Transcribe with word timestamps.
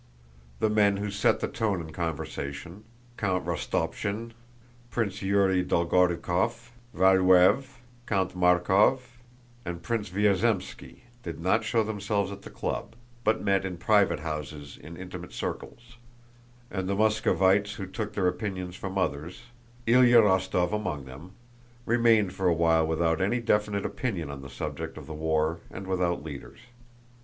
The 0.59 0.69
men 0.71 0.97
who 0.97 1.11
set 1.11 1.41
the 1.41 1.47
tone 1.47 1.79
in 1.79 1.91
conversation—Count 1.93 3.45
Rostopchín, 3.45 4.31
Prince 4.89 5.19
Yúri 5.19 5.63
Dolgorúkov, 5.63 6.71
Valúev, 6.95 7.77
Count 8.07 8.35
Markóv, 8.35 9.01
and 9.63 9.83
Prince 9.83 10.09
Vyázemski—did 10.09 11.39
not 11.39 11.63
show 11.63 11.83
themselves 11.83 12.31
at 12.31 12.41
the 12.41 12.49
club, 12.49 12.95
but 13.23 13.43
met 13.43 13.63
in 13.63 13.77
private 13.77 14.21
houses 14.21 14.75
in 14.75 14.97
intimate 14.97 15.33
circles, 15.33 15.97
and 16.71 16.89
the 16.89 16.95
Moscovites 16.95 17.75
who 17.75 17.85
took 17.85 18.13
their 18.13 18.27
opinions 18.27 18.75
from 18.75 18.97
others—Ilyá 18.97 20.19
Rostóv 20.23 20.73
among 20.73 21.05
them—remained 21.05 22.33
for 22.33 22.47
a 22.47 22.55
while 22.55 22.87
without 22.87 23.21
any 23.21 23.39
definite 23.39 23.85
opinion 23.85 24.31
on 24.31 24.41
the 24.41 24.49
subject 24.49 24.97
of 24.97 25.05
the 25.05 25.13
war 25.13 25.59
and 25.69 25.85
without 25.85 26.23
leaders. 26.23 26.57